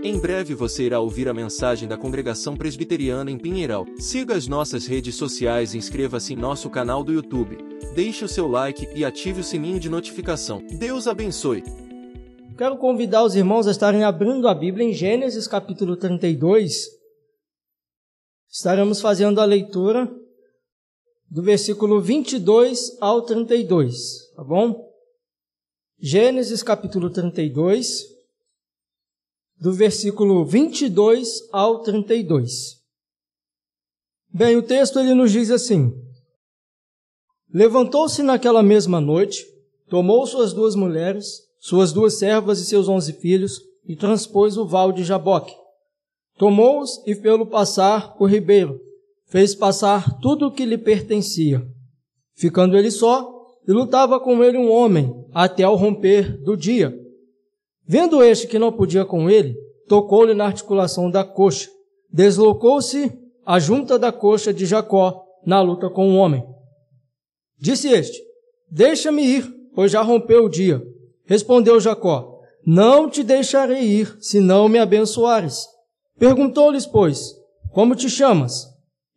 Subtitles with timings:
[0.00, 3.84] Em breve você irá ouvir a mensagem da Congregação Presbiteriana em Pinheiral.
[3.98, 7.58] Siga as nossas redes sociais e inscreva-se em nosso canal do YouTube.
[7.96, 10.64] Deixe o seu like e ative o sininho de notificação.
[10.78, 11.64] Deus abençoe.
[12.56, 16.86] Quero convidar os irmãos a estarem abrindo a Bíblia em Gênesis capítulo 32.
[18.48, 20.08] Estaremos fazendo a leitura
[21.28, 24.88] do versículo 22 ao 32, tá bom?
[26.00, 28.17] Gênesis capítulo 32,
[29.60, 32.78] do versículo 22 ao 32.
[34.32, 35.92] Bem, o texto ele nos diz assim:
[37.52, 39.44] Levantou-se naquela mesma noite,
[39.88, 44.92] tomou suas duas mulheres, suas duas servas e seus onze filhos, e transpôs o val
[44.92, 45.54] de Jaboque.
[46.36, 48.78] Tomou-os e fê-lo passar por ribeiro,
[49.26, 51.66] fez passar tudo o que lhe pertencia.
[52.36, 53.34] Ficando ele só,
[53.66, 56.94] e lutava com ele um homem, até ao romper do dia.
[57.88, 59.56] Vendo este que não podia com ele,
[59.88, 61.70] tocou-lhe na articulação da coxa.
[62.12, 63.10] Deslocou-se
[63.46, 66.44] a junta da coxa de Jacó na luta com o homem.
[67.58, 68.22] Disse este:
[68.70, 70.82] Deixa-me ir, pois já rompeu o dia.
[71.24, 75.66] Respondeu Jacó: Não te deixarei ir, se não me abençoares.
[76.18, 77.32] Perguntou-lhes, pois:
[77.72, 78.66] Como te chamas?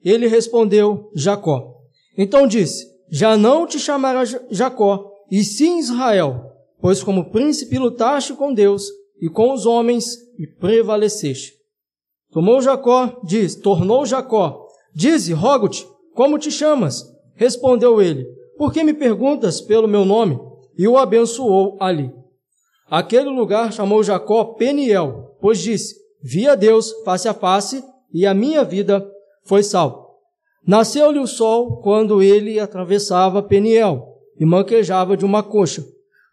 [0.02, 1.76] Ele respondeu: Jacó.
[2.18, 6.51] Então disse: Já não te chamará Jacó, e sim Israel,
[6.82, 8.88] pois como príncipe lutaste com Deus
[9.22, 11.54] e com os homens e prevaleceste.
[12.32, 17.06] Tomou Jacó, diz, tornou Jacó, dize, rogo-te, como te chamas?
[17.36, 18.26] Respondeu ele,
[18.58, 20.40] por que me perguntas pelo meu nome?
[20.78, 22.12] E o abençoou ali.
[22.90, 28.34] Aquele lugar chamou Jacó Peniel, pois disse, vi a Deus face a face e a
[28.34, 29.08] minha vida
[29.44, 30.02] foi salva.
[30.66, 34.08] Nasceu-lhe o sol quando ele atravessava Peniel
[34.40, 35.84] e manquejava de uma coxa.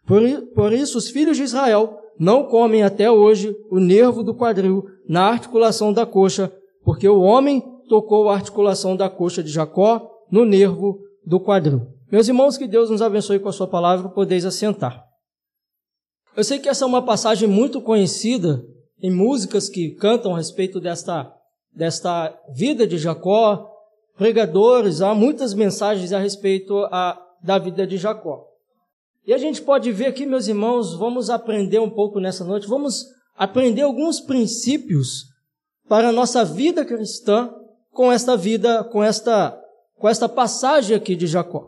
[0.09, 0.23] Por,
[0.55, 5.25] por isso, os filhos de Israel não comem até hoje o nervo do quadril na
[5.25, 6.51] articulação da coxa,
[6.83, 11.85] porque o homem tocou a articulação da coxa de Jacó no nervo do quadril.
[12.11, 15.05] Meus irmãos, que Deus nos abençoe com a sua palavra, podeis assentar.
[16.35, 18.65] Eu sei que essa é uma passagem muito conhecida
[18.99, 21.31] em músicas que cantam a respeito desta,
[21.71, 23.69] desta vida de Jacó,
[24.17, 28.49] pregadores, há muitas mensagens a respeito a, da vida de Jacó.
[29.29, 33.05] E a gente pode ver aqui, meus irmãos, vamos aprender um pouco nessa noite, vamos
[33.37, 35.25] aprender alguns princípios
[35.87, 37.53] para a nossa vida cristã
[37.91, 39.55] com esta vida, com esta,
[39.99, 41.67] com esta passagem aqui de Jacó.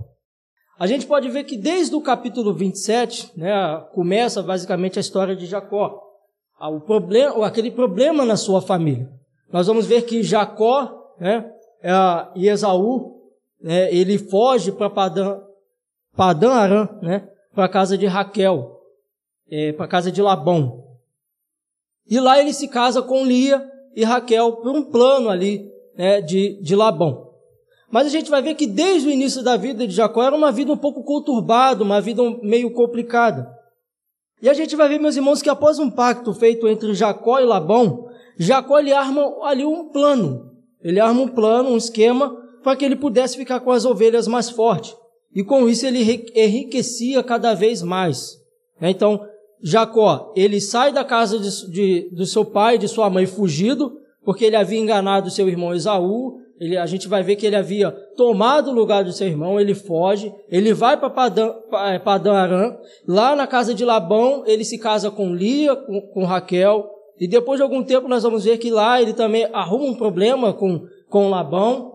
[0.79, 3.53] A gente pode ver que desde o capítulo 27, né,
[3.93, 6.01] começa basicamente a história de Jacó.
[6.59, 9.07] O problema, aquele problema na sua família.
[9.53, 11.47] Nós vamos ver que Jacó né,
[12.33, 13.21] e Esaú,
[13.61, 15.39] né, ele foge para Padã,
[16.17, 18.79] Padã Aram, né, para a casa de Raquel,
[19.49, 20.85] é, para a casa de Labão.
[22.07, 26.61] E lá ele se casa com Lia e Raquel por um plano ali né, de,
[26.61, 27.31] de Labão.
[27.91, 30.51] Mas a gente vai ver que desde o início da vida de Jacó era uma
[30.51, 33.51] vida um pouco conturbada, uma vida meio complicada.
[34.41, 37.45] E a gente vai ver, meus irmãos, que após um pacto feito entre Jacó e
[37.45, 38.07] Labão,
[38.37, 40.51] Jacó ele arma ali um plano.
[40.81, 44.49] Ele arma um plano, um esquema, para que ele pudesse ficar com as ovelhas mais
[44.49, 44.95] fortes.
[45.33, 46.01] E com isso ele
[46.35, 48.41] enriquecia cada vez mais.
[48.81, 49.21] Então,
[49.63, 53.93] Jacó, ele sai da casa de, de, do seu pai, de sua mãe, fugido,
[54.23, 56.39] porque ele havia enganado seu irmão Esaú.
[56.59, 59.73] Ele, a gente vai ver que ele havia tomado o lugar do seu irmão, ele
[59.73, 61.55] foge, ele vai para Padã,
[61.87, 62.77] é, Padã Aram,
[63.07, 66.87] lá na casa de Labão, ele se casa com Lia, com, com Raquel,
[67.19, 70.53] e depois de algum tempo nós vamos ver que lá ele também arruma um problema
[70.53, 71.90] com, com Labão,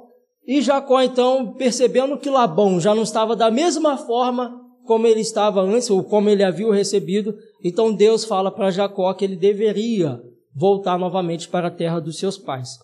[0.47, 5.61] e Jacó, então, percebendo que Labão já não estava da mesma forma como ele estava
[5.61, 7.35] antes, ou como ele havia recebido,
[7.65, 10.23] então Deus fala para Jacó que ele deveria
[10.55, 12.79] voltar novamente para a terra dos seus pais.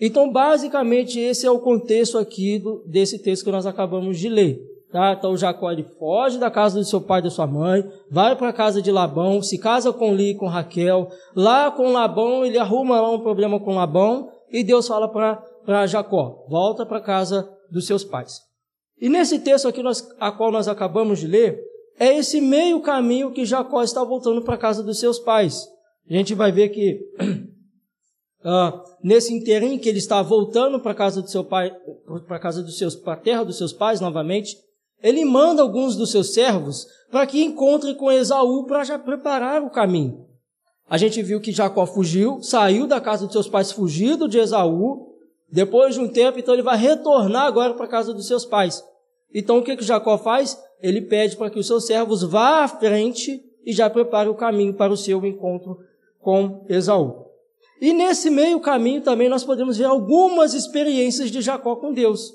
[0.00, 4.58] Então, basicamente, esse é o contexto aqui do, desse texto que nós acabamos de ler.
[4.90, 5.12] Tá?
[5.12, 8.48] Então, Jacó ele foge da casa do seu pai e da sua mãe, vai para
[8.48, 11.08] a casa de Labão, se casa com Li e com Raquel.
[11.36, 15.86] Lá com Labão, ele arruma lá um problema com Labão, e Deus fala para para
[15.86, 18.40] Jacó, volta para casa dos seus pais.
[19.00, 21.60] E nesse texto aqui, nós, a qual nós acabamos de ler,
[21.98, 25.68] é esse meio caminho que Jacó está voltando para a casa dos seus pais.
[26.08, 31.22] A gente vai ver que uh, nesse interim que ele está voltando para a casa
[31.22, 31.72] do seu pai,
[32.26, 34.56] para a casa dos seus, para a terra dos seus pais novamente,
[35.02, 39.70] ele manda alguns dos seus servos para que encontrem com Esaú para já preparar o
[39.70, 40.26] caminho.
[40.88, 45.11] A gente viu que Jacó fugiu, saiu da casa dos seus pais fugido de Esaú,
[45.52, 48.82] depois de um tempo, então ele vai retornar agora para a casa dos seus pais.
[49.34, 50.58] Então o que, que Jacó faz?
[50.80, 54.72] Ele pede para que os seus servos vá à frente e já prepare o caminho
[54.72, 55.78] para o seu encontro
[56.20, 57.26] com Esaú.
[57.82, 62.32] E nesse meio caminho também nós podemos ver algumas experiências de Jacó com Deus.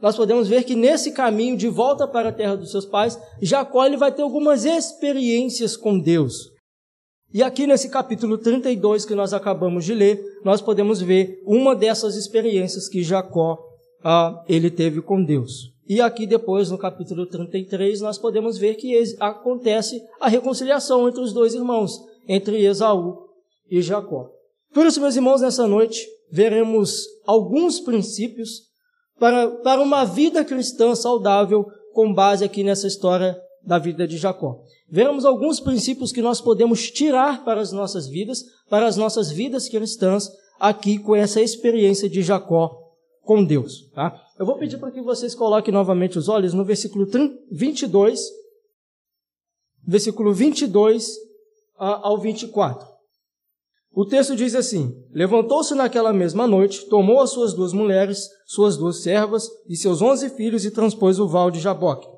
[0.00, 3.86] Nós podemos ver que nesse caminho de volta para a terra dos seus pais, Jacó
[3.86, 6.51] ele vai ter algumas experiências com Deus.
[7.34, 12.14] E aqui nesse capítulo 32 que nós acabamos de ler, nós podemos ver uma dessas
[12.14, 13.58] experiências que Jacó
[14.04, 15.72] ah, ele teve com Deus.
[15.88, 21.32] E aqui depois, no capítulo 33, nós podemos ver que acontece a reconciliação entre os
[21.32, 21.98] dois irmãos,
[22.28, 23.28] entre Esaú
[23.70, 24.30] e Jacó.
[24.74, 28.62] Por isso, meus irmãos, nessa noite veremos alguns princípios
[29.18, 34.62] para, para uma vida cristã saudável com base aqui nessa história da vida de Jacó.
[34.88, 39.68] Veremos alguns princípios que nós podemos tirar para as nossas vidas, para as nossas vidas
[39.68, 42.82] cristãs, aqui com essa experiência de Jacó
[43.22, 43.88] com Deus.
[43.94, 44.20] Tá?
[44.38, 47.06] Eu vou pedir para que vocês coloquem novamente os olhos no versículo
[47.50, 48.20] 22,
[49.86, 51.16] versículo 22
[51.76, 52.92] ao 24.
[53.94, 59.02] O texto diz assim: Levantou-se naquela mesma noite, tomou as suas duas mulheres, suas duas
[59.02, 62.08] servas e seus onze filhos e transpôs o val de Jaboque.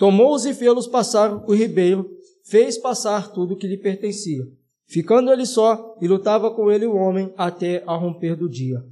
[0.00, 2.10] Tomou-os e fê-los passar o ribeiro,
[2.46, 4.42] fez passar tudo que lhe pertencia.
[4.88, 8.82] Ficando ele só, e lutava com ele o homem até a romper do dia.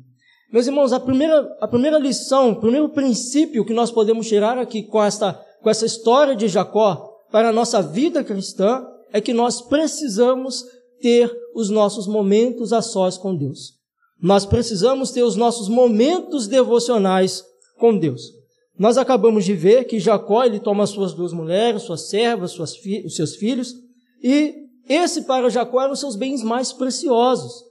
[0.53, 4.83] Meus irmãos, a primeira, a primeira lição, o primeiro princípio que nós podemos tirar aqui
[4.83, 5.33] com esta,
[5.63, 10.63] com essa história de Jacó para a nossa vida cristã é que nós precisamos
[11.01, 13.79] ter os nossos momentos a sós com Deus.
[14.21, 17.43] Nós precisamos ter os nossos momentos devocionais
[17.79, 18.38] com Deus.
[18.79, 23.05] Nós acabamos de ver que Jacó ele toma suas duas mulheres, suas servas, suas fi
[23.05, 23.75] os seus filhos,
[24.23, 24.55] e
[24.89, 27.65] esse para Jacó eram os seus bens mais preciosos.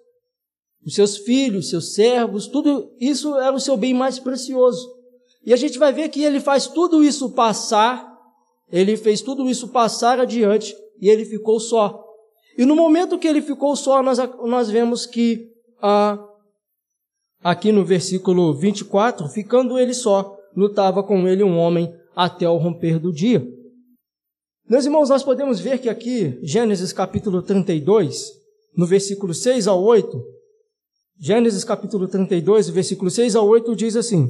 [0.86, 4.88] Os seus filhos, seus servos, tudo isso era o seu bem mais precioso.
[5.46, 8.06] E a gente vai ver que ele faz tudo isso passar,
[8.72, 12.04] ele fez tudo isso passar adiante e ele ficou só.
[12.58, 15.50] E no momento que ele ficou só, nós, nós vemos que
[15.82, 16.18] ah,
[17.42, 23.00] aqui no versículo 24, ficando ele só, lutava com ele um homem até o romper
[23.00, 23.48] do dia.
[24.68, 28.32] Meus irmãos, nós podemos ver que aqui, Gênesis capítulo 32,
[28.76, 30.20] no versículo 6 ao 8,
[31.20, 34.28] Gênesis capítulo 32, versículo 6 ao 8 diz assim: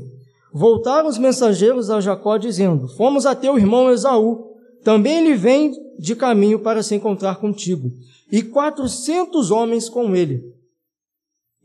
[0.53, 4.53] Voltaram os mensageiros a Jacó dizendo: Fomos a teu irmão Esaú,
[4.83, 7.89] também ele vem de caminho para se encontrar contigo
[8.31, 10.44] e quatrocentos homens com ele.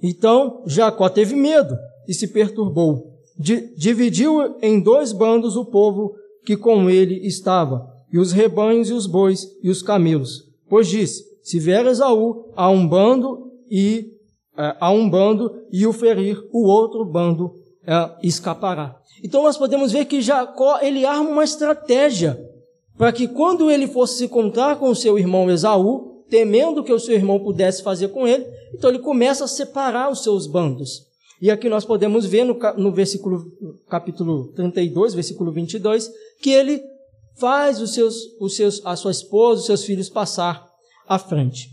[0.01, 1.77] Então Jacó teve medo
[2.09, 3.12] e se perturbou.
[3.39, 6.15] Dividiu em dois bandos o povo
[6.45, 10.49] que com ele estava, e os rebanhos e os bois e os camelos.
[10.69, 14.13] Pois disse: Se vier Esaú a um bando e
[14.57, 17.55] é, a um bando e o ferir, o outro bando
[17.87, 19.01] é, escapará.
[19.23, 22.39] Então nós podemos ver que Jacó ele arma uma estratégia
[22.99, 27.15] para que quando ele fosse se encontrar com seu irmão Esaú, temendo que o seu
[27.15, 31.07] irmão pudesse fazer com ele, então ele começa a separar os seus bandos.
[31.43, 33.51] E aqui nós podemos ver no, no versículo,
[33.89, 36.09] capítulo 32, versículo 22,
[36.41, 36.81] que ele
[37.37, 40.65] faz os seus, os seus, a sua esposa, os seus filhos passar
[41.05, 41.69] à frente.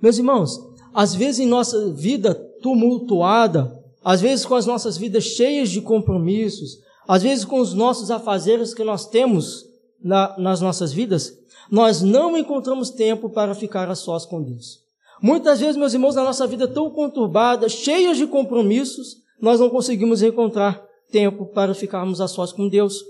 [0.00, 0.56] Meus irmãos,
[0.94, 2.32] às vezes em nossa vida
[2.62, 6.78] tumultuada, às vezes com as nossas vidas cheias de compromissos,
[7.08, 9.64] às vezes com os nossos afazeres que nós temos
[10.00, 11.36] na, nas nossas vidas,
[11.68, 14.88] nós não encontramos tempo para ficar a sós com Deus.
[15.22, 20.22] Muitas vezes, meus irmãos, na nossa vida tão conturbada, cheia de compromissos, nós não conseguimos
[20.22, 23.02] encontrar tempo para ficarmos a sós com Deus.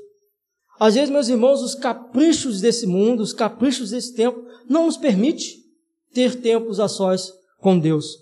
[0.79, 5.59] Às vezes, meus irmãos, os caprichos desse mundo, os caprichos desse tempo, não nos permite
[6.13, 8.17] ter tempos a sós com Deus.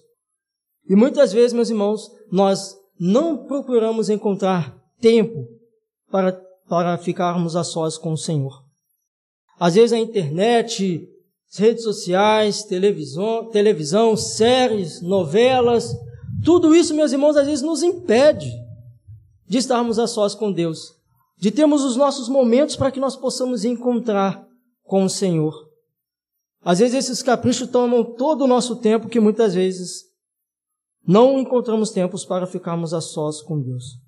[0.89, 5.47] E muitas vezes, meus irmãos, nós não procuramos encontrar tempo
[6.11, 6.33] para,
[6.69, 8.65] para ficarmos a sós com o Senhor.
[9.59, 11.09] Às vezes a internet,
[11.57, 15.95] redes sociais, televisão, televisão, séries, novelas,
[16.45, 18.53] tudo isso, meus irmãos, às vezes nos impede
[19.47, 20.95] de estarmos a sós com Deus,
[21.39, 24.47] de termos os nossos momentos para que nós possamos encontrar
[24.85, 25.55] com o Senhor.
[26.63, 30.05] Às vezes esses caprichos tomam todo o nosso tempo que muitas vezes
[31.07, 34.08] não encontramos tempos para ficarmos a sós com Deus.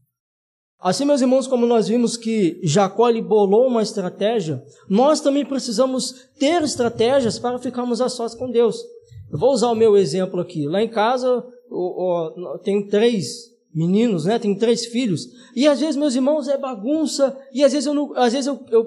[0.81, 6.63] Assim, meus irmãos, como nós vimos que Jacó bolou uma estratégia, nós também precisamos ter
[6.63, 8.83] estratégias para ficarmos a sós com Deus.
[9.31, 10.67] Eu vou usar o meu exemplo aqui.
[10.67, 14.39] Lá em casa, eu, tenho três meninos, né?
[14.39, 15.29] Tenho três filhos.
[15.55, 17.39] E às vezes, meus irmãos, é bagunça.
[17.53, 18.87] E às vezes eu, não, às vezes eu, eu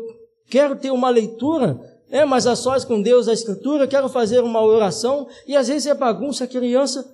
[0.50, 4.64] quero ter uma leitura, é, mas a sós com Deus, a escritura, quero fazer uma
[4.64, 5.28] oração.
[5.48, 7.08] E às vezes é bagunça, a criança.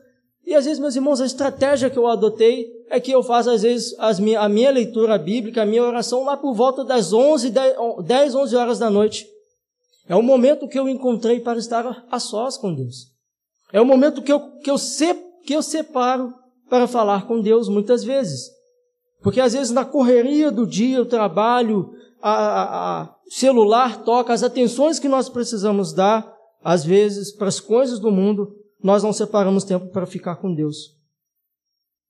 [0.50, 3.62] E às vezes, meus irmãos, a estratégia que eu adotei é que eu faço, às
[3.62, 7.54] vezes, minha, a minha leitura bíblica, a minha oração lá por volta das 11,
[8.04, 9.28] 10, 11 horas da noite.
[10.08, 13.12] É o momento que eu encontrei para estar a sós com Deus.
[13.72, 15.14] É o momento que eu, que eu, se,
[15.46, 16.34] que eu separo
[16.68, 18.50] para falar com Deus muitas vezes.
[19.22, 24.42] Porque às vezes na correria do dia, o trabalho, a, a, a celular toca, as
[24.42, 26.28] atenções que nós precisamos dar,
[26.64, 30.98] às vezes, para as coisas do mundo, nós não separamos tempo para ficar com Deus.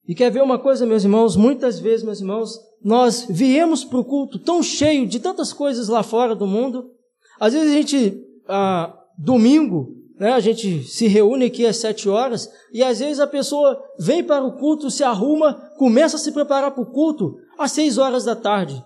[0.07, 1.35] E quer ver uma coisa, meus irmãos?
[1.35, 6.01] Muitas vezes, meus irmãos, nós viemos para o culto tão cheio de tantas coisas lá
[6.01, 6.91] fora do mundo.
[7.39, 12.51] Às vezes a gente, ah, domingo, né, a gente se reúne aqui às sete horas,
[12.73, 16.71] e às vezes a pessoa vem para o culto, se arruma, começa a se preparar
[16.71, 18.83] para o culto às seis horas da tarde.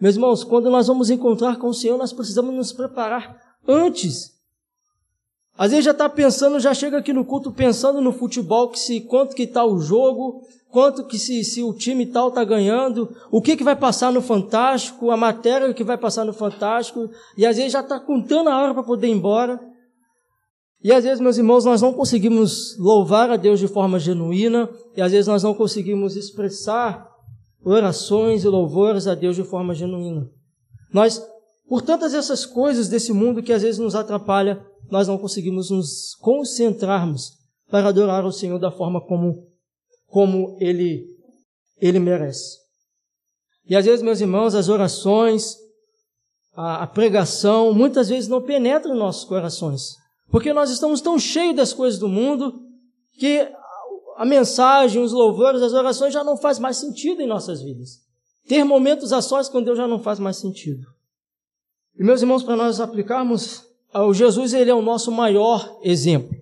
[0.00, 3.36] Meus irmãos, quando nós vamos encontrar com o Senhor, nós precisamos nos preparar
[3.66, 4.35] antes.
[5.58, 9.00] Às vezes já está pensando, já chega aqui no culto pensando no futebol, que se
[9.00, 13.40] quanto que está o jogo, quanto que se, se o time tal está ganhando, o
[13.40, 17.08] que, que vai passar no Fantástico, a matéria que vai passar no Fantástico,
[17.38, 19.58] e às vezes já está contando a hora para poder ir embora.
[20.84, 25.00] E às vezes, meus irmãos, nós não conseguimos louvar a Deus de forma genuína, e
[25.00, 27.08] às vezes nós não conseguimos expressar
[27.64, 30.28] orações e louvores a Deus de forma genuína.
[30.92, 31.26] Nós,
[31.68, 36.14] por tantas essas coisas desse mundo que às vezes nos atrapalha, nós não conseguimos nos
[36.20, 37.32] concentrarmos
[37.68, 39.46] para adorar o Senhor da forma como,
[40.06, 41.04] como Ele,
[41.80, 42.56] Ele merece.
[43.68, 45.56] E às vezes, meus irmãos, as orações,
[46.54, 49.96] a, a pregação, muitas vezes não penetram em nossos corações.
[50.30, 52.60] Porque nós estamos tão cheios das coisas do mundo
[53.18, 53.48] que
[54.16, 58.00] a mensagem, os louvores, as orações já não faz mais sentido em nossas vidas.
[58.46, 60.86] Ter momentos a sós com Deus já não faz mais sentido.
[61.98, 66.36] E meus irmãos, para nós aplicarmos, o Jesus ele é o nosso maior exemplo.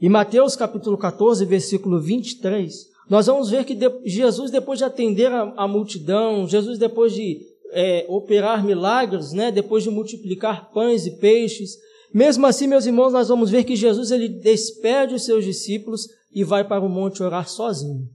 [0.00, 2.72] Em Mateus capítulo 14, versículo 23,
[3.08, 7.40] nós vamos ver que Jesus, depois de atender a, a multidão, Jesus, depois de
[7.72, 11.76] é, operar milagres, né, depois de multiplicar pães e peixes,
[12.14, 16.44] mesmo assim, meus irmãos, nós vamos ver que Jesus ele despede os seus discípulos e
[16.44, 18.08] vai para o monte orar sozinho.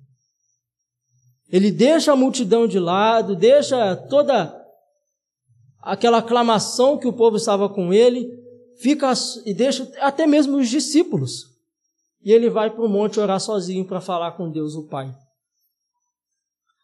[1.52, 4.65] Ele deixa a multidão de lado, deixa toda
[5.86, 8.28] aquela aclamação que o povo estava com ele,
[8.78, 9.14] fica
[9.46, 11.46] e deixa até mesmo os discípulos.
[12.24, 15.14] E ele vai para o monte orar sozinho para falar com Deus, o Pai.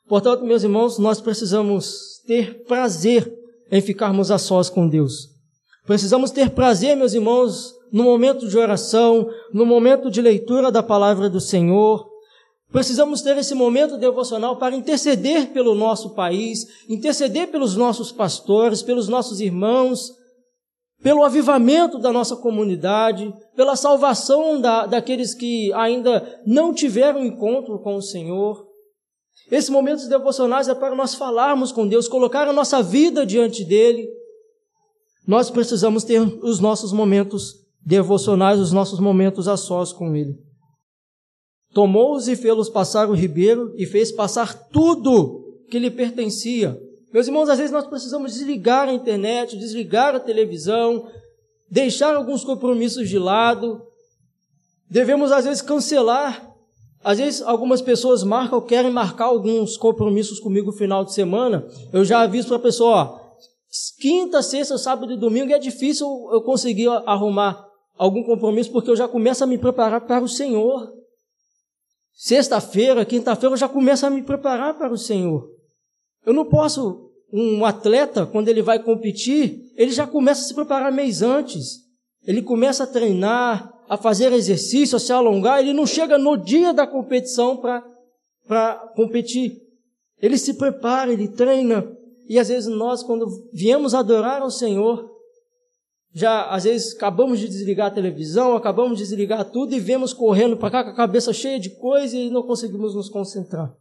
[0.07, 3.33] Portanto, meus irmãos, nós precisamos ter prazer
[3.71, 5.29] em ficarmos a sós com Deus.
[5.85, 11.29] Precisamos ter prazer, meus irmãos, no momento de oração, no momento de leitura da palavra
[11.29, 12.10] do Senhor.
[12.71, 19.09] Precisamos ter esse momento devocional para interceder pelo nosso país, interceder pelos nossos pastores, pelos
[19.09, 20.09] nossos irmãos,
[21.03, 27.95] pelo avivamento da nossa comunidade, pela salvação da, daqueles que ainda não tiveram encontro com
[27.95, 28.65] o Senhor.
[29.51, 34.07] Esses momentos devocionais é para nós falarmos com Deus, colocar a nossa vida diante dele.
[35.27, 40.50] Nós precisamos ter os nossos momentos devocionais, os nossos momentos a sós com Ele.
[41.73, 46.77] Tomou-os e fê-los passar o ribeiro e fez passar tudo que lhe pertencia.
[47.13, 51.07] Meus irmãos, às vezes nós precisamos desligar a internet, desligar a televisão,
[51.69, 53.81] deixar alguns compromissos de lado.
[54.89, 56.49] Devemos, às vezes, cancelar.
[57.03, 61.65] Às vezes, algumas pessoas marcam, querem marcar alguns compromissos comigo no final de semana.
[61.91, 63.19] Eu já aviso para a pessoa, ó,
[63.99, 67.65] quinta, sexta, sábado e domingo é difícil eu conseguir arrumar
[67.97, 71.00] algum compromisso, porque eu já começo a me preparar para o Senhor.
[72.23, 75.49] Sexta-feira, quinta-feira, eu já começo a me preparar para o Senhor.
[76.23, 80.91] Eu não posso, um atleta, quando ele vai competir, ele já começa a se preparar
[80.91, 81.79] mês antes.
[82.23, 86.71] Ele começa a treinar, a fazer exercício, a se alongar, ele não chega no dia
[86.71, 89.59] da competição para competir.
[90.21, 91.91] Ele se prepara, ele treina.
[92.29, 95.10] E às vezes nós, quando viemos adorar ao Senhor,
[96.13, 100.57] já às vezes acabamos de desligar a televisão, acabamos de desligar tudo e vemos correndo
[100.57, 103.73] para cá com a cabeça cheia de coisa e não conseguimos nos concentrar.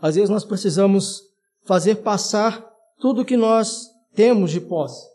[0.00, 1.22] Às vezes nós precisamos
[1.64, 2.66] fazer passar
[2.98, 5.06] tudo que nós temos de posse.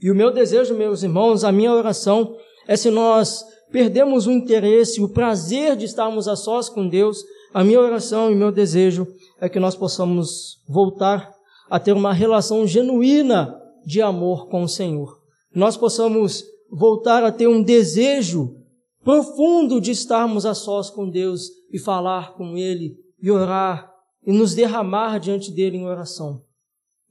[0.00, 2.34] E o meu desejo, meus irmãos, a minha oração
[2.66, 7.18] é se nós perdemos o interesse, o prazer de estarmos a sós com Deus,
[7.52, 9.06] a minha oração e meu desejo
[9.40, 11.32] é que nós possamos voltar
[11.70, 15.21] a ter uma relação genuína de amor com o Senhor
[15.54, 18.56] nós possamos voltar a ter um desejo
[19.04, 23.92] profundo de estarmos a sós com Deus e falar com Ele e orar
[24.26, 26.42] e nos derramar diante dele em oração.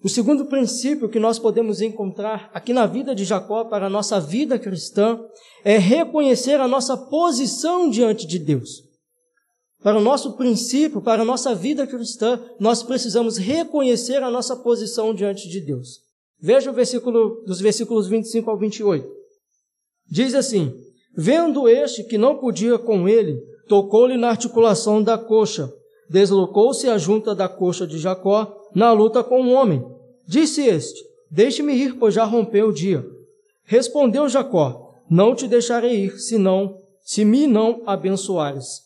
[0.03, 4.19] O segundo princípio que nós podemos encontrar aqui na vida de Jacó para a nossa
[4.19, 5.19] vida cristã
[5.63, 8.81] é reconhecer a nossa posição diante de Deus.
[9.83, 15.13] Para o nosso princípio, para a nossa vida cristã, nós precisamos reconhecer a nossa posição
[15.13, 16.00] diante de Deus.
[16.41, 19.07] Veja o versículo dos versículos 25 ao 28.
[20.10, 20.74] Diz assim:
[21.15, 25.71] Vendo este que não podia com ele, tocou-lhe na articulação da coxa.
[26.10, 29.86] Deslocou-se a junta da coxa de Jacó na luta com o homem.
[30.27, 33.05] Disse este: Deixe-me ir, pois já rompeu o dia.
[33.63, 38.81] Respondeu Jacó: Não te deixarei ir, senão se me não abençoares.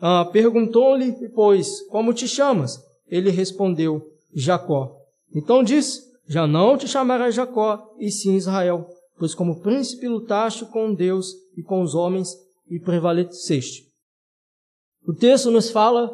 [0.00, 2.78] Ah, Perguntou-lhe, pois, como te chamas?
[3.08, 4.02] Ele respondeu,
[4.34, 4.96] Jacó.
[5.34, 8.86] Então disse, já não te chamarás Jacó, e sim Israel,
[9.18, 12.34] pois como príncipe lutaste com Deus e com os homens
[12.68, 13.84] e prevaleceste.
[15.06, 16.10] O texto nos fala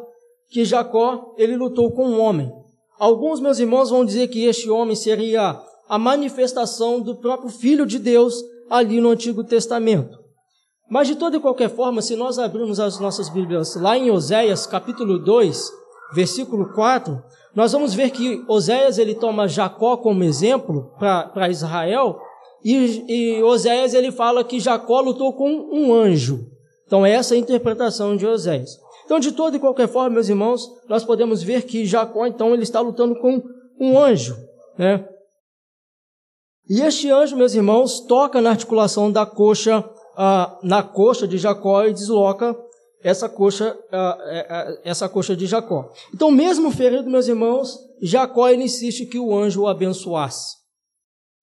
[0.50, 2.52] que Jacó, ele lutou com um homem.
[2.98, 7.98] Alguns meus irmãos vão dizer que este homem seria a manifestação do próprio Filho de
[7.98, 8.34] Deus
[8.68, 10.18] ali no Antigo Testamento.
[10.90, 14.66] Mas de toda e qualquer forma, se nós abrirmos as nossas Bíblias lá em Oséias,
[14.66, 15.70] capítulo 2,
[16.12, 17.22] versículo 4,
[17.54, 22.20] nós vamos ver que Oséias ele toma Jacó como exemplo para Israel,
[22.64, 26.46] e, e Oséias ele fala que Jacó lutou com um anjo.
[26.86, 28.78] Então essa é a interpretação de Oséias.
[29.04, 32.62] Então de toda e qualquer forma, meus irmãos, nós podemos ver que Jacó então ele
[32.62, 33.42] está lutando com
[33.80, 34.36] um anjo,
[34.78, 35.06] né?
[36.68, 39.84] E este anjo, meus irmãos, toca na articulação da coxa
[40.16, 42.54] ah, na coxa de Jacó e desloca
[43.02, 45.90] essa coxa, ah, essa coxa de Jacó.
[46.14, 50.60] Então, mesmo ferido, meus irmãos, Jacó insiste que o anjo o abençoasse.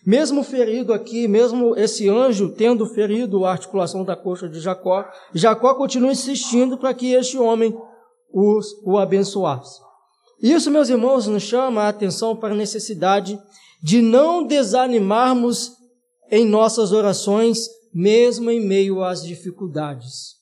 [0.05, 5.75] Mesmo ferido aqui, mesmo esse anjo tendo ferido a articulação da coxa de Jacó, Jacó
[5.75, 7.77] continua insistindo para que este homem
[8.31, 9.81] os, o abençoasse.
[10.41, 13.37] Isso, meus irmãos, nos chama a atenção para a necessidade
[13.83, 15.73] de não desanimarmos
[16.31, 20.36] em nossas orações mesmo em meio às dificuldades.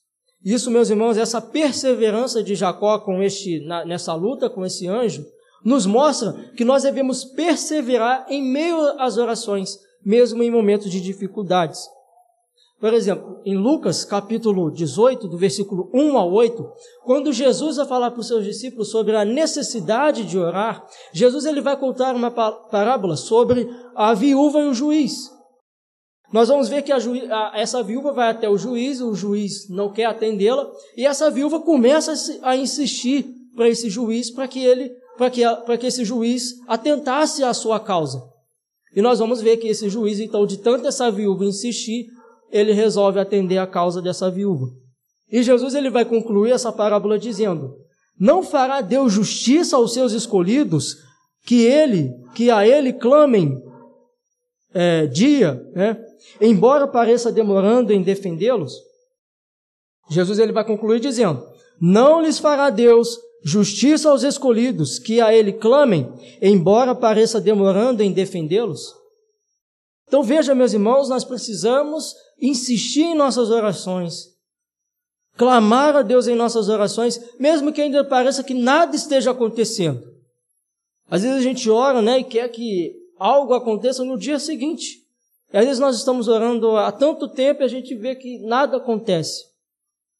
[0.46, 5.26] Isso, meus irmãos, essa perseverança de Jacó com este, na, nessa luta com esse anjo,
[5.64, 11.80] nos mostra que nós devemos perseverar em meio às orações, mesmo em momentos de dificuldades.
[12.78, 16.64] Por exemplo, em Lucas capítulo 18, do versículo 1 a 8,
[17.02, 21.60] quando Jesus vai falar para os seus discípulos sobre a necessidade de orar, Jesus ele
[21.60, 25.35] vai contar uma parábola sobre a viúva e o juiz.
[26.32, 29.92] Nós vamos ver que a a, essa viúva vai até o juiz, o juiz não
[29.92, 32.12] quer atendê-la, e essa viúva começa
[32.42, 37.44] a, insistir para esse juiz, para que ele, para que, para que esse juiz atentasse
[37.44, 38.22] à sua causa.
[38.94, 42.06] E nós vamos ver que esse juiz, então, de tanto essa viúva insistir,
[42.50, 44.66] ele resolve atender a causa dessa viúva.
[45.30, 47.74] E Jesus ele vai concluir essa parábola dizendo:
[48.18, 50.96] Não fará Deus justiça aos seus escolhidos,
[51.44, 53.60] que ele, que a ele clamem
[54.72, 55.96] é, dia, né?
[56.40, 58.74] Embora pareça demorando em defendê-los,
[60.08, 61.46] Jesus ele vai concluir dizendo:
[61.80, 68.12] Não lhes fará Deus justiça aos escolhidos que a ele clamem, embora pareça demorando em
[68.12, 68.94] defendê-los?
[70.06, 74.28] Então veja, meus irmãos, nós precisamos insistir em nossas orações,
[75.36, 80.14] clamar a Deus em nossas orações, mesmo que ainda pareça que nada esteja acontecendo.
[81.08, 85.05] Às vezes a gente ora, né, e quer que algo aconteça no dia seguinte.
[85.52, 88.78] E às vezes nós estamos orando há tanto tempo e a gente vê que nada
[88.78, 89.44] acontece.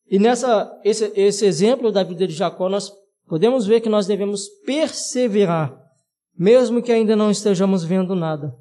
[0.08, 2.92] E nessa esse, esse exemplo da vida de Jacó, nós
[3.26, 5.76] podemos ver que nós devemos perseverar,
[6.38, 8.54] mesmo que ainda não estejamos vendo nada.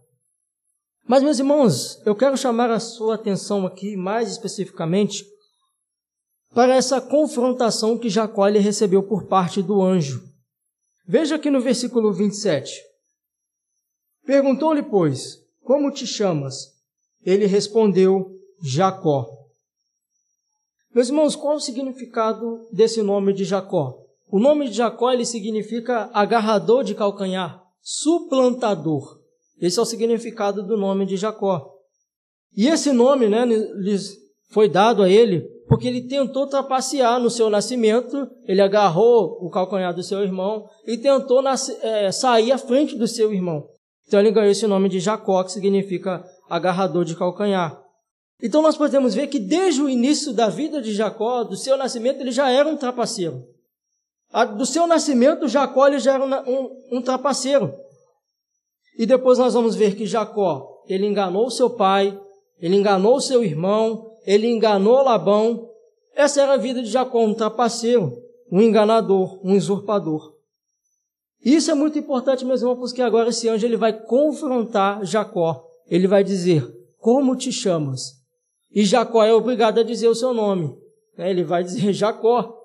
[1.08, 5.24] Mas, meus irmãos, eu quero chamar a sua atenção aqui, mais especificamente,
[6.52, 10.24] para essa confrontação que Jacó recebeu por parte do anjo.
[11.08, 12.82] Veja aqui no versículo 27.
[14.26, 16.76] Perguntou-lhe, pois, como te chamas?
[17.24, 19.28] Ele respondeu, Jacó.
[20.94, 23.98] Meus irmãos, qual o significado desse nome de Jacó?
[24.32, 29.20] O nome de Jacó ele significa agarrador de calcanhar, suplantador.
[29.60, 31.74] Esse é o significado do nome de Jacó.
[32.56, 33.44] E esse nome, né,
[34.52, 39.96] foi dado a ele porque ele tentou trapacear no seu nascimento, ele agarrou o calcanhar
[39.96, 41.44] do seu irmão e tentou
[41.82, 43.68] é, sair à frente do seu irmão.
[44.08, 47.82] Então ele ganhou esse nome de Jacó, que significa agarrador de calcanhar.
[48.42, 52.22] Então nós podemos ver que desde o início da vida de Jacó, do seu nascimento,
[52.22, 53.44] ele já era um trapaceiro.
[54.58, 57.74] Do seu nascimento, Jacó ele já era um, um trapaceiro.
[58.98, 62.20] E depois nós vamos ver que Jacó, ele enganou seu pai,
[62.60, 65.70] ele enganou seu irmão, ele enganou Labão.
[66.14, 68.18] Essa era a vida de Jacó, um trapaceiro,
[68.52, 70.35] um enganador, um usurpador.
[71.46, 75.64] Isso é muito importante, meus irmãos, porque agora esse anjo ele vai confrontar Jacó.
[75.86, 78.16] Ele vai dizer: Como te chamas?
[78.72, 80.76] E Jacó é obrigado a dizer o seu nome.
[81.16, 81.30] Né?
[81.30, 82.60] Ele vai dizer Jacó.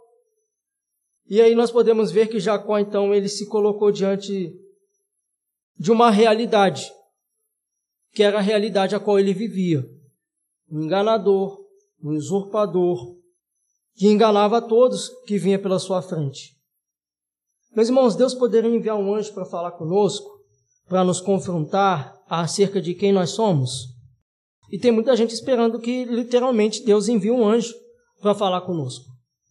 [1.28, 4.50] E aí nós podemos ver que Jacó, então, ele se colocou diante
[5.78, 6.90] de uma realidade,
[8.12, 9.84] que era a realidade a qual ele vivia.
[10.70, 11.60] Um enganador,
[12.02, 13.14] um usurpador,
[13.94, 16.59] que enganava todos que vinha pela sua frente.
[17.74, 20.28] Meus irmãos, Deus poderia enviar um anjo para falar conosco,
[20.88, 23.86] para nos confrontar acerca de quem nós somos.
[24.70, 27.74] E tem muita gente esperando que literalmente Deus envie um anjo
[28.20, 29.04] para falar conosco.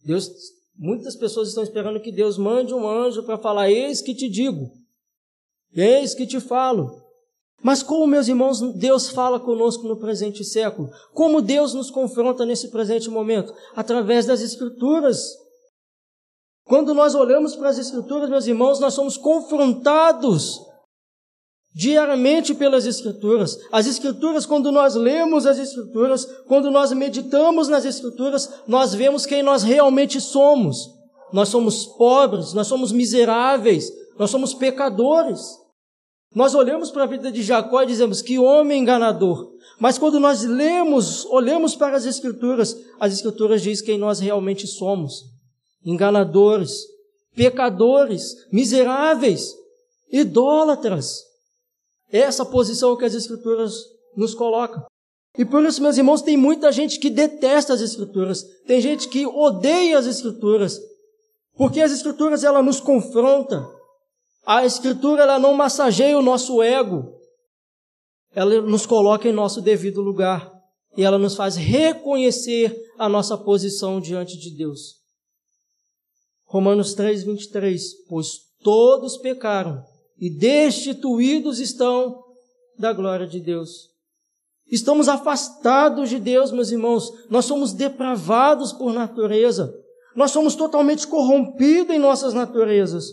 [0.04, 0.30] Deus,
[0.76, 4.70] muitas pessoas estão esperando que Deus mande um anjo para falar: Eis que te digo,
[5.74, 6.90] eis que te falo.
[7.62, 10.90] Mas como, meus irmãos, Deus fala conosco no presente século?
[11.12, 13.52] Como Deus nos confronta nesse presente momento?
[13.74, 15.36] Através das Escrituras.
[16.70, 20.60] Quando nós olhamos para as Escrituras, meus irmãos, nós somos confrontados
[21.74, 23.58] diariamente pelas Escrituras.
[23.72, 29.42] As Escrituras, quando nós lemos as Escrituras, quando nós meditamos nas Escrituras, nós vemos quem
[29.42, 30.88] nós realmente somos.
[31.32, 35.40] Nós somos pobres, nós somos miseráveis, nós somos pecadores.
[36.32, 39.50] Nós olhamos para a vida de Jacó e dizemos que homem enganador.
[39.80, 45.39] Mas quando nós lemos, olhamos para as Escrituras, as Escrituras diz quem nós realmente somos:
[45.84, 46.84] enganadores,
[47.34, 49.54] pecadores, miseráveis,
[50.10, 51.22] idólatras.
[52.10, 53.74] Essa posição que as Escrituras
[54.16, 54.84] nos colocam.
[55.38, 59.26] E por isso, meus irmãos, tem muita gente que detesta as Escrituras, tem gente que
[59.26, 60.80] odeia as Escrituras,
[61.54, 63.64] porque as Escrituras ela nos confronta,
[64.44, 67.14] a Escritura ela não massageia o nosso ego,
[68.34, 70.50] ela nos coloca em nosso devido lugar
[70.96, 74.99] e ela nos faz reconhecer a nossa posição diante de Deus.
[76.50, 78.06] Romanos 3, 23.
[78.08, 79.84] Pois todos pecaram
[80.18, 82.24] e destituídos estão
[82.76, 83.88] da glória de Deus.
[84.66, 87.08] Estamos afastados de Deus, meus irmãos.
[87.30, 89.72] Nós somos depravados por natureza.
[90.16, 93.06] Nós somos totalmente corrompidos em nossas naturezas.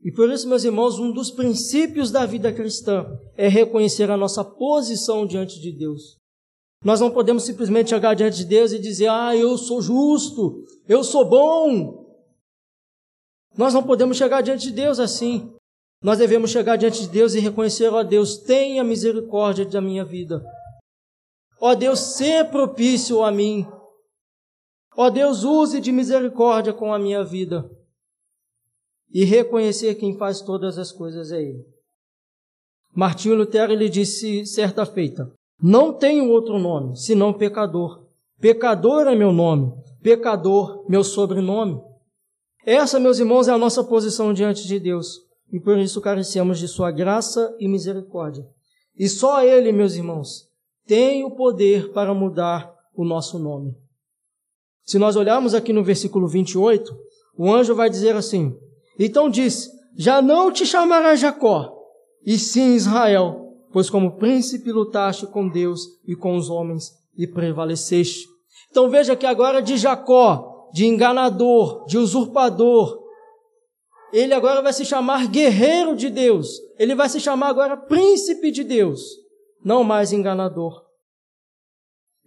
[0.00, 3.04] E por isso, meus irmãos, um dos princípios da vida cristã
[3.36, 6.16] é reconhecer a nossa posição diante de Deus.
[6.84, 11.02] Nós não podemos simplesmente chegar diante de Deus e dizer, ah, eu sou justo, eu
[11.02, 12.06] sou bom.
[13.56, 15.52] Nós não podemos chegar diante de Deus assim.
[16.02, 20.44] Nós devemos chegar diante de Deus e reconhecer, ó Deus, tenha misericórdia da minha vida.
[21.60, 23.66] Ó Deus, ser propício a mim.
[24.96, 27.68] Ó Deus, use de misericórdia com a minha vida
[29.10, 31.64] e reconhecer quem faz todas as coisas é Ele.
[32.94, 38.06] Martinho Lutero lhe disse certa feita: Não tenho outro nome senão pecador.
[38.40, 41.80] Pecador é meu nome, pecador meu sobrenome.
[42.64, 45.20] Essa, meus irmãos, é a nossa posição diante de Deus
[45.52, 48.46] e por isso carecemos de Sua graça e misericórdia.
[48.98, 50.48] E só Ele, meus irmãos,
[50.86, 53.74] tem o poder para mudar o nosso nome.
[54.84, 56.94] Se nós olharmos aqui no versículo 28,
[57.38, 58.56] o anjo vai dizer assim:
[58.98, 61.72] então disse: Já não te chamará Jacó,
[62.24, 63.45] e sim Israel,
[63.76, 68.26] pois como príncipe lutaste com Deus e com os homens e prevaleceste.
[68.70, 72.98] Então veja que agora de Jacó, de enganador, de usurpador,
[74.14, 76.58] ele agora vai se chamar guerreiro de Deus.
[76.78, 79.02] Ele vai se chamar agora príncipe de Deus,
[79.62, 80.82] não mais enganador.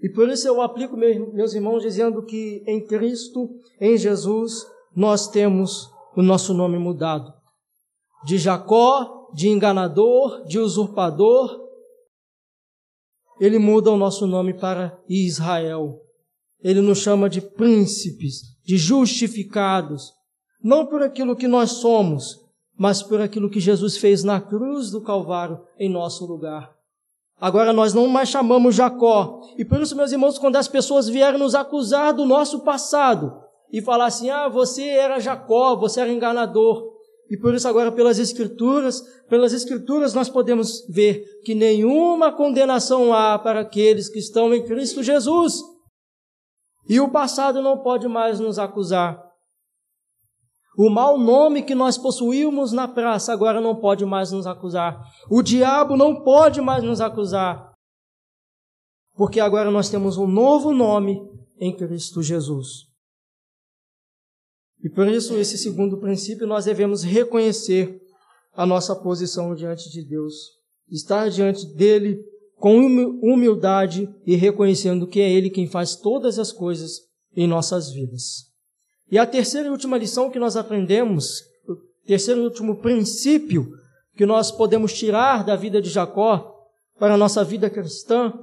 [0.04, 3.50] E por isso eu aplico, meus irmãos, dizendo que em Cristo,
[3.82, 7.34] em Jesus, nós temos o nosso nome mudado.
[8.24, 11.68] De Jacó, de enganador, de usurpador,
[13.40, 16.02] ele muda o nosso nome para Israel.
[16.62, 20.12] Ele nos chama de príncipes, de justificados,
[20.62, 22.38] não por aquilo que nós somos,
[22.78, 26.76] mas por aquilo que Jesus fez na cruz do Calvário em nosso lugar.
[27.40, 29.40] Agora nós não mais chamamos Jacó.
[29.58, 33.34] E por isso, meus irmãos, quando as pessoas vierem nos acusar do nosso passado,
[33.72, 36.89] e falar assim: ah, você era Jacó, você era enganador.
[37.30, 43.38] E por isso, agora, pelas Escrituras, pelas Escrituras, nós podemos ver que nenhuma condenação há
[43.38, 45.62] para aqueles que estão em Cristo Jesus.
[46.88, 49.24] E o passado não pode mais nos acusar.
[50.76, 55.00] O mau nome que nós possuímos na praça agora não pode mais nos acusar.
[55.30, 57.74] O diabo não pode mais nos acusar.
[59.16, 61.22] Porque agora nós temos um novo nome
[61.60, 62.89] em Cristo Jesus.
[64.84, 68.02] E por isso, esse segundo princípio, nós devemos reconhecer
[68.54, 70.34] a nossa posição diante de Deus,
[70.90, 72.20] estar diante dele
[72.58, 72.78] com
[73.22, 77.02] humildade e reconhecendo que é Ele quem faz todas as coisas
[77.36, 78.50] em nossas vidas.
[79.12, 83.72] E a terceira e última lição que nós aprendemos, o terceiro e último princípio
[84.16, 86.54] que nós podemos tirar da vida de Jacó
[87.00, 88.34] para a nossa vida cristã,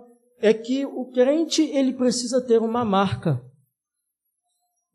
[0.41, 3.41] é que o crente ele precisa ter uma marca.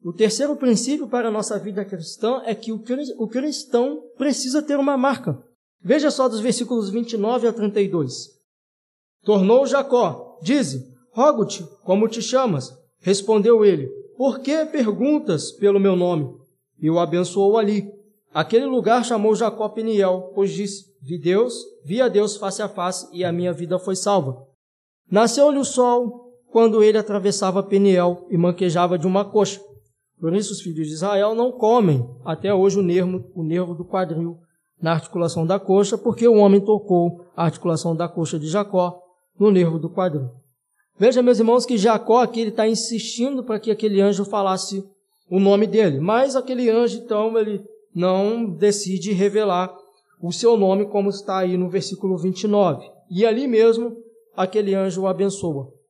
[0.03, 4.97] O terceiro princípio para a nossa vida cristã é que o cristão precisa ter uma
[4.97, 5.39] marca.
[5.79, 8.29] Veja só dos versículos 29 a 32.
[9.23, 12.73] Tornou Jacó, dize, Rogo-te, como te chamas?
[12.99, 13.87] Respondeu ele:
[14.17, 16.33] Por que perguntas pelo meu nome?
[16.79, 17.91] E o abençoou ali.
[18.33, 23.07] Aquele lugar chamou Jacó Peniel, pois disse: Vi Deus, vi a Deus face a face,
[23.11, 24.47] e a minha vida foi salva.
[25.09, 29.61] Nasceu-lhe o sol quando ele atravessava Peniel e manquejava de uma coxa.
[30.21, 33.83] Por isso os filhos de Israel não comem até hoje o nervo, o nervo do
[33.83, 34.37] quadril
[34.79, 39.01] na articulação da coxa, porque o homem tocou a articulação da coxa de Jacó
[39.39, 40.29] no nervo do quadril.
[40.97, 44.83] Veja, meus irmãos, que Jacó aqui está insistindo para que aquele anjo falasse
[45.27, 49.73] o nome dele, mas aquele anjo, então, ele não decide revelar
[50.21, 52.87] o seu nome, como está aí no versículo 29.
[53.09, 53.97] E ali mesmo,
[54.35, 55.80] aquele anjo o abençoa.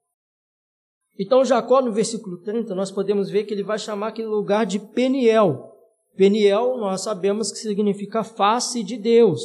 [1.22, 4.80] Então, Jacó, no versículo 30, nós podemos ver que ele vai chamar aquele lugar de
[4.80, 5.72] Peniel.
[6.18, 9.40] Peniel, nós sabemos que significa face de Deus.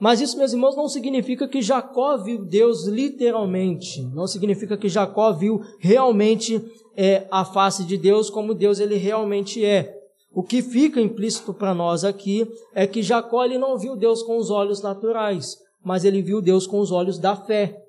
[0.00, 4.02] Mas isso, meus irmãos, não significa que Jacó viu Deus literalmente.
[4.12, 6.60] Não significa que Jacó viu realmente
[6.96, 9.96] é, a face de Deus como Deus ele realmente é.
[10.32, 14.36] O que fica implícito para nós aqui é que Jacó ele não viu Deus com
[14.36, 17.84] os olhos naturais, mas ele viu Deus com os olhos da fé.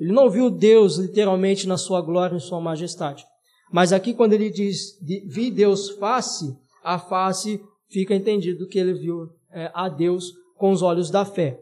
[0.00, 3.24] Ele não viu Deus literalmente na sua glória e sua majestade.
[3.70, 9.28] Mas aqui quando ele diz vi Deus face, a face fica entendido que ele viu
[9.52, 11.60] é, a Deus com os olhos da fé.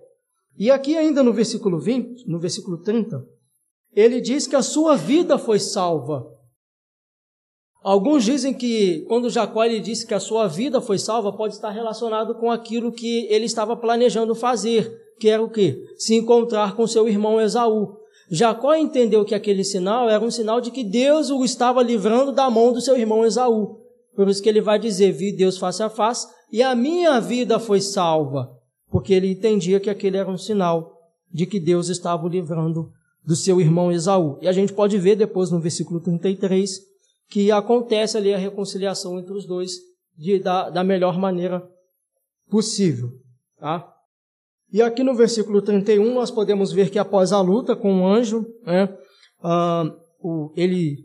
[0.57, 3.25] E aqui ainda no versículo 20, no versículo 30,
[3.93, 6.27] ele diz que a sua vida foi salva.
[7.83, 11.71] Alguns dizem que quando Jacó ele disse que a sua vida foi salva, pode estar
[11.71, 15.85] relacionado com aquilo que ele estava planejando fazer, que era o quê?
[15.97, 17.98] Se encontrar com seu irmão Esaú.
[18.31, 22.51] Jacó entendeu que aquele sinal era um sinal de que Deus o estava livrando da
[22.51, 23.81] mão do seu irmão Esaú.
[24.15, 27.59] Por isso que ele vai dizer: Vi Deus face a face e a minha vida
[27.59, 28.59] foi salva
[28.91, 30.97] porque ele entendia que aquele era um sinal
[31.31, 32.91] de que Deus estava o livrando
[33.25, 34.39] do seu irmão Esaú.
[34.41, 36.81] E a gente pode ver depois no versículo 33
[37.29, 39.73] que acontece ali a reconciliação entre os dois
[40.17, 41.63] de, da, da melhor maneira
[42.49, 43.11] possível.
[43.59, 43.87] Tá?
[44.73, 48.47] E aqui no versículo 31 nós podemos ver que após a luta com o anjo,
[48.65, 48.89] né,
[50.21, 50.97] o, ele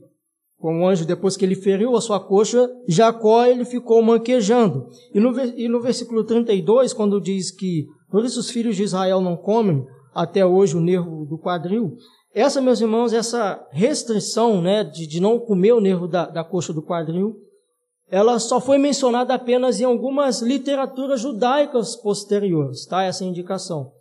[0.57, 4.87] com o anjo, depois que ele feriu a sua coxa, Jacó ele ficou manquejando.
[5.13, 9.19] E no, e no versículo 32, quando diz que por isso os filhos de Israel
[9.19, 11.97] não comem até hoje o nervo do quadril,
[12.33, 16.73] essa, meus irmãos, essa restrição né, de, de não comer o nervo da, da coxa
[16.73, 17.35] do quadril,
[18.09, 23.03] ela só foi mencionada apenas em algumas literaturas judaicas posteriores, tá?
[23.03, 23.91] Essa indicação.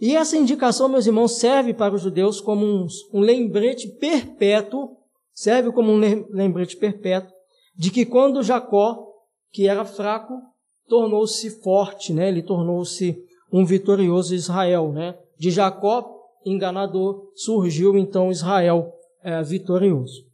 [0.00, 4.98] E essa indicação, meus irmãos, serve para os judeus como um, um lembrete perpétuo
[5.38, 7.30] serve como um lembrete perpétuo
[7.76, 9.06] de que quando Jacó,
[9.52, 10.34] que era fraco,
[10.88, 12.28] tornou-se forte, né?
[12.28, 13.16] Ele tornou-se
[13.52, 15.16] um vitorioso Israel, né?
[15.38, 16.04] De Jacó,
[16.44, 18.92] enganador, surgiu então Israel
[19.22, 20.27] é, vitorioso.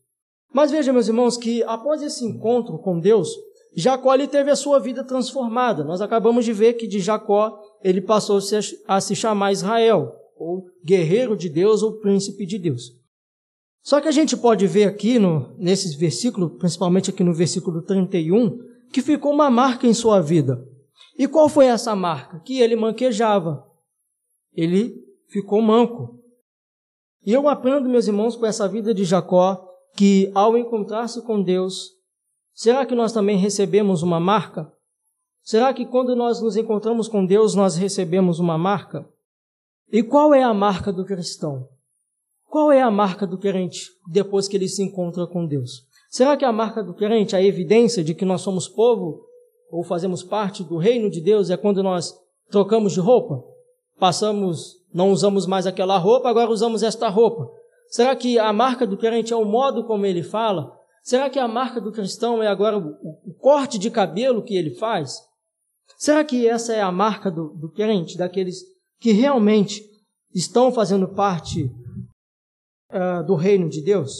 [0.55, 3.29] Mas veja, meus irmãos, que após esse encontro com Deus,
[3.75, 5.83] Jacó ele teve a sua vida transformada.
[5.83, 8.39] Nós acabamos de ver que de Jacó ele passou
[8.87, 12.93] a se chamar Israel, ou guerreiro de Deus, ou príncipe de Deus.
[13.83, 18.57] Só que a gente pode ver aqui no, nesses versículos, principalmente aqui no versículo 31,
[18.93, 20.65] que ficou uma marca em sua vida.
[21.19, 22.39] E qual foi essa marca?
[22.45, 23.67] Que ele manquejava.
[24.55, 24.95] Ele
[25.29, 26.21] ficou manco.
[27.27, 31.91] E eu aprendo, meus irmãos, com essa vida de Jacó, que ao encontrar-se com Deus,
[32.53, 34.73] será que nós também recebemos uma marca?
[35.43, 39.07] Será que quando nós nos encontramos com Deus, nós recebemos uma marca?
[39.93, 41.69] E qual é a marca do cristão?
[42.47, 45.83] Qual é a marca do crente depois que ele se encontra com Deus?
[46.09, 49.21] Será que a marca do crente, a evidência de que nós somos povo
[49.71, 52.15] ou fazemos parte do reino de Deus é quando nós
[52.51, 53.43] trocamos de roupa?
[53.99, 57.51] Passamos, não usamos mais aquela roupa, agora usamos esta roupa.
[57.95, 60.77] Será que a marca do crente é o modo como ele fala?
[61.01, 62.91] Será que a marca do cristão é agora o,
[63.25, 65.15] o corte de cabelo que ele faz?
[65.97, 68.65] Será que essa é a marca do, do crente, daqueles
[68.99, 69.81] que realmente
[70.35, 71.71] estão fazendo parte
[72.91, 74.13] uh, do reino de Deus?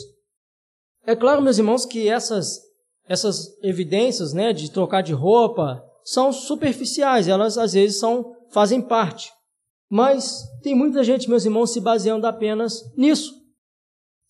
[1.05, 2.61] É claro, meus irmãos, que essas,
[3.09, 9.33] essas evidências né, de trocar de roupa são superficiais, elas às vezes são, fazem parte.
[9.91, 13.43] Mas tem muita gente, meus irmãos, se baseando apenas nisso.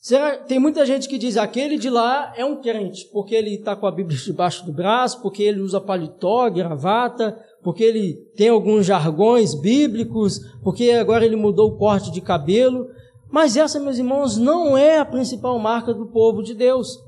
[0.04, 3.74] Será, tem muita gente que diz aquele de lá é um crente, porque ele está
[3.74, 8.84] com a Bíblia debaixo do braço, porque ele usa paletó, gravata, porque ele tem alguns
[8.84, 12.86] jargões bíblicos, porque agora ele mudou o corte de cabelo.
[13.30, 16.98] Mas essa, meus irmãos, não é a principal marca do povo de Deus.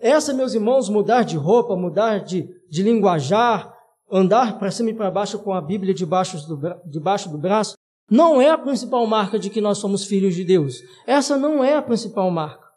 [0.00, 3.72] Essa, meus irmãos, mudar de roupa, mudar de, de linguajar,
[4.10, 7.76] andar para cima e para baixo com a Bíblia debaixo do, debaixo do braço,
[8.10, 10.82] não é a principal marca de que nós somos filhos de Deus.
[11.06, 12.68] Essa não é a principal marca.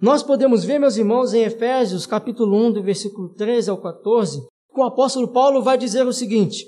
[0.00, 4.42] Nós podemos ver, meus irmãos, em Efésios, capítulo 1, do versículo 13 ao 14,
[4.74, 6.66] que o apóstolo Paulo vai dizer o seguinte: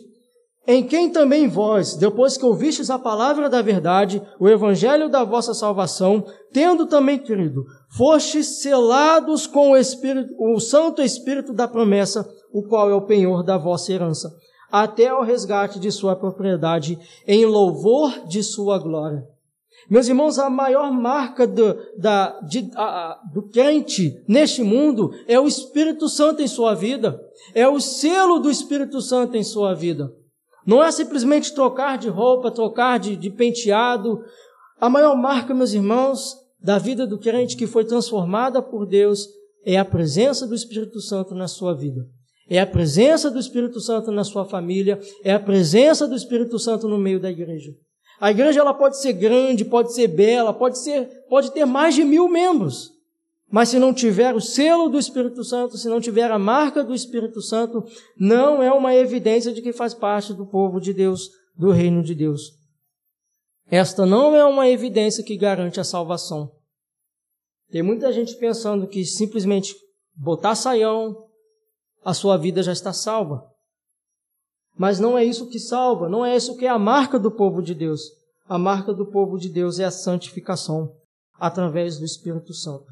[0.67, 5.53] Em quem também vós, depois que ouvistes a palavra da verdade, o evangelho da vossa
[5.53, 12.67] salvação, tendo também crido, fostes selados com o Espírito, o Santo Espírito da promessa, o
[12.67, 14.31] qual é o penhor da vossa herança,
[14.71, 19.27] até ao resgate de sua propriedade, em louvor de sua glória.
[19.89, 25.47] Meus irmãos, a maior marca do, da, de, a, do crente neste mundo é o
[25.47, 27.19] Espírito Santo em sua vida.
[27.55, 30.13] É o selo do Espírito Santo em sua vida.
[30.67, 34.21] Não é simplesmente trocar de roupa, trocar de, de penteado.
[34.79, 39.27] A maior marca, meus irmãos, da vida do crente que foi transformada por Deus
[39.65, 42.07] é a presença do Espírito Santo na sua vida.
[42.49, 46.89] É a presença do Espírito Santo na sua família, é a presença do Espírito Santo
[46.89, 47.73] no meio da igreja.
[48.21, 52.05] A igreja ela pode ser grande, pode ser bela, pode ser, pode ter mais de
[52.05, 52.91] mil membros.
[53.51, 56.95] Mas se não tiver o selo do Espírito Santo, se não tiver a marca do
[56.95, 57.85] Espírito Santo,
[58.19, 62.15] não é uma evidência de que faz parte do povo de Deus, do reino de
[62.15, 62.59] Deus.
[63.71, 66.51] Esta não é uma evidência que garante a salvação.
[67.71, 69.75] Tem muita gente pensando que simplesmente
[70.15, 71.28] botar saião,
[72.05, 73.45] a sua vida já está salva.
[74.77, 77.61] Mas não é isso que salva, não é isso que é a marca do povo
[77.61, 78.01] de Deus.
[78.49, 80.93] A marca do povo de Deus é a santificação
[81.39, 82.87] através do Espírito Santo.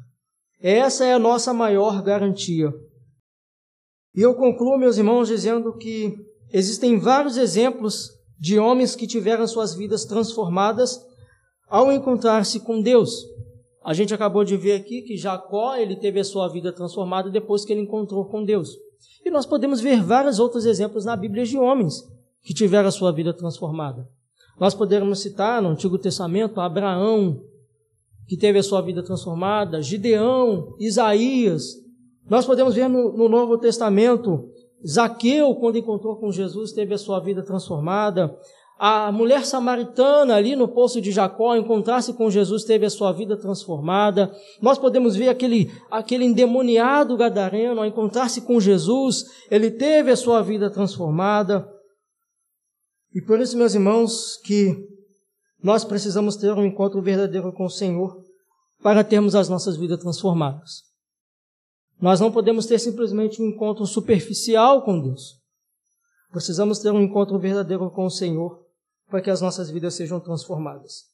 [0.59, 2.73] Essa é a nossa maior garantia.
[4.15, 6.15] E eu concluo, meus irmãos, dizendo que
[6.51, 10.99] existem vários exemplos de homens que tiveram suas vidas transformadas
[11.67, 13.23] ao encontrar-se com Deus.
[13.83, 17.63] A gente acabou de ver aqui que Jacó, ele teve a sua vida transformada depois
[17.63, 18.75] que ele encontrou com Deus.
[19.25, 22.03] E nós podemos ver vários outros exemplos na Bíblia de homens
[22.41, 24.07] que tiveram a sua vida transformada.
[24.59, 27.43] Nós podemos citar no Antigo Testamento Abraão,
[28.27, 31.75] que teve a sua vida transformada, Gideão, Isaías.
[32.29, 34.49] Nós podemos ver no, no Novo Testamento
[34.85, 38.37] Zaqueu, quando encontrou com Jesus, teve a sua vida transformada.
[38.79, 43.35] A mulher samaritana ali no poço de Jacó, encontrar-se com Jesus, teve a sua vida
[43.35, 44.31] transformada.
[44.61, 50.43] Nós podemos ver aquele, aquele endemoniado gadareno, ao encontrar-se com Jesus, ele teve a sua
[50.43, 51.67] vida transformada.
[53.15, 54.75] E por isso, meus irmãos, que
[55.63, 58.21] nós precisamos ter um encontro verdadeiro com o Senhor
[58.83, 60.83] para termos as nossas vidas transformadas.
[61.99, 65.41] Nós não podemos ter simplesmente um encontro superficial com Deus.
[66.31, 68.66] Precisamos ter um encontro verdadeiro com o Senhor
[69.09, 71.05] para que as nossas vidas sejam transformadas.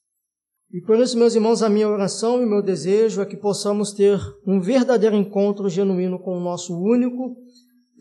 [0.71, 4.19] E por isso, meus irmãos, a minha oração e meu desejo é que possamos ter
[4.45, 7.36] um verdadeiro encontro genuíno com o nosso único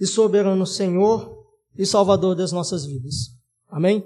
[0.00, 1.38] e soberano Senhor
[1.76, 3.14] e Salvador das nossas vidas.
[3.68, 4.02] Amém?